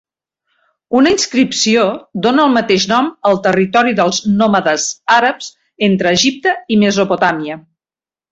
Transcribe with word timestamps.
Una 0.99 1.09
inscripció 1.15 1.83
dóna 2.27 2.45
el 2.47 2.55
mateix 2.55 2.87
nom 2.93 3.11
al 3.31 3.37
territori 3.49 3.93
dels 4.01 4.23
nòmades 4.39 4.87
àrabs 5.19 5.51
entre 5.91 6.17
Egipte 6.21 6.55
i 6.77 6.81
Mesopotàmia. 6.85 7.59